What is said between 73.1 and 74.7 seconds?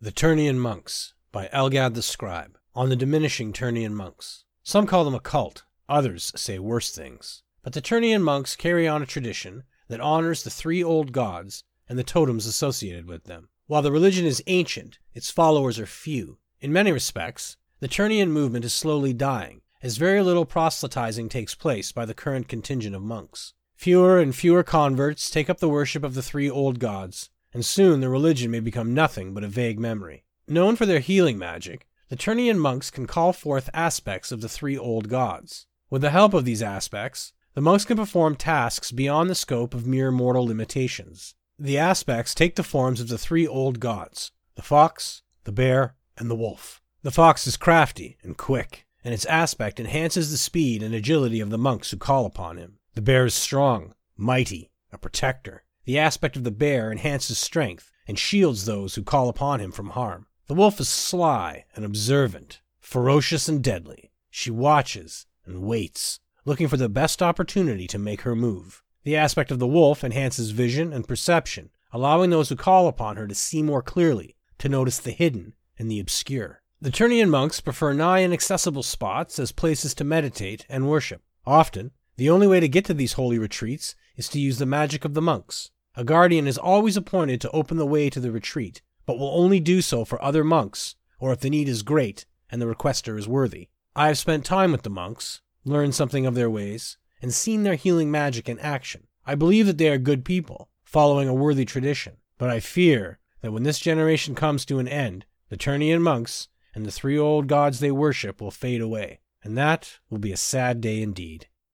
her to see more clearly, to